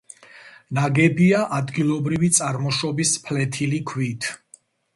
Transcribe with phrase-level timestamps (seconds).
[0.77, 4.31] ნაგებია ადგილობრივი წარმოშობის ფლეთილი ქვით.